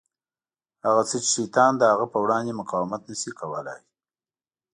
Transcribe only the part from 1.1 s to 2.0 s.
چې شیطان د